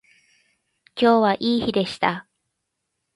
[0.99, 2.27] 今日はいい日でした